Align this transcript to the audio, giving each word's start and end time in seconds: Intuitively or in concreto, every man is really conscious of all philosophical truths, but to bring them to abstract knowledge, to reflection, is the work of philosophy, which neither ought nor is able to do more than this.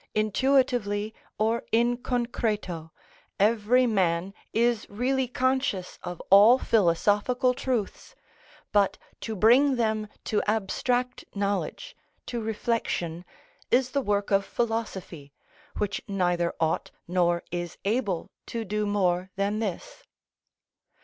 Intuitively 0.15 1.13
or 1.37 1.61
in 1.71 1.95
concreto, 1.95 2.91
every 3.39 3.85
man 3.85 4.33
is 4.51 4.87
really 4.89 5.27
conscious 5.27 5.99
of 6.01 6.19
all 6.31 6.57
philosophical 6.57 7.53
truths, 7.53 8.15
but 8.71 8.97
to 9.19 9.35
bring 9.35 9.75
them 9.75 10.07
to 10.23 10.41
abstract 10.47 11.23
knowledge, 11.35 11.95
to 12.25 12.41
reflection, 12.41 13.25
is 13.69 13.91
the 13.91 14.01
work 14.01 14.31
of 14.31 14.43
philosophy, 14.43 15.33
which 15.77 16.01
neither 16.07 16.51
ought 16.59 16.89
nor 17.07 17.43
is 17.51 17.77
able 17.85 18.31
to 18.47 18.65
do 18.65 18.87
more 18.87 19.29
than 19.35 19.59
this. 19.59 20.01